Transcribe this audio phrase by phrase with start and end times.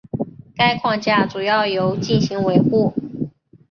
[0.55, 2.91] 该框架主要由进行维护。